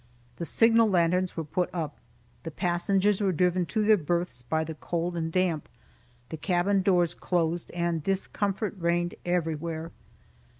[0.37, 1.99] The signal lanterns were put up,
[2.41, 5.69] the passengers were driven to their berths by the cold and damp,
[6.29, 9.91] the cabin doors closed, and discomfort reigned everywhere.